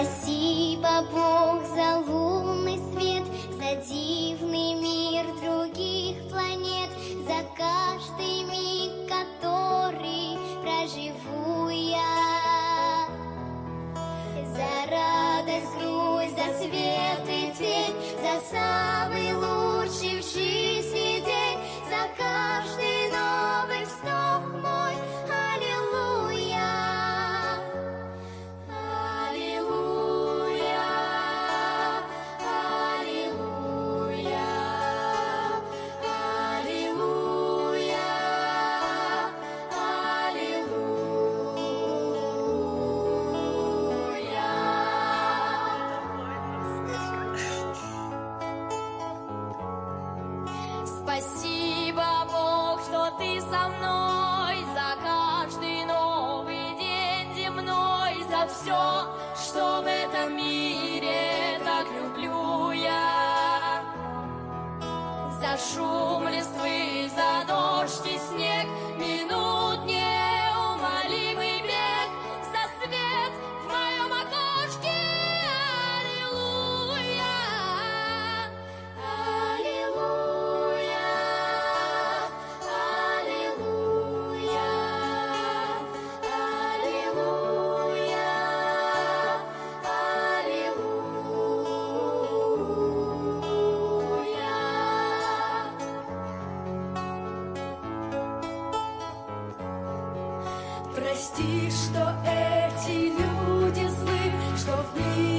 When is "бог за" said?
1.12-2.07